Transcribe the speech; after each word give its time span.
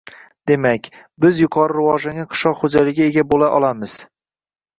Demak, 0.51 0.87
biz 1.25 1.41
yuqori 1.43 1.75
rivojlangan 1.81 2.27
qishloq 2.33 2.59
xo‘jaligiga 2.63 3.07
ega 3.13 3.27
bo‘la 3.35 3.53
olamiz. 3.61 3.97